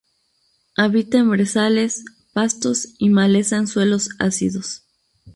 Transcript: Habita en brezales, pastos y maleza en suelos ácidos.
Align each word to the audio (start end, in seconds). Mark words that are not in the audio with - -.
Habita 0.75 1.19
en 1.19 1.29
brezales, 1.29 2.03
pastos 2.33 2.87
y 2.97 3.09
maleza 3.11 3.57
en 3.57 3.67
suelos 3.67 4.09
ácidos. 4.17 4.81